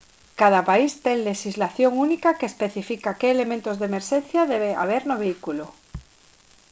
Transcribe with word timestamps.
cada 0.41 0.61
país 0.69 0.91
ten 1.05 1.17
lexislación 1.29 1.91
única 2.07 2.37
que 2.39 2.49
especifica 2.51 3.17
que 3.19 3.27
elementos 3.35 3.75
de 3.77 3.85
emerxencia 3.89 4.49
debe 4.53 4.71
haber 4.81 5.01
no 5.05 5.15
vehículo 5.23 5.65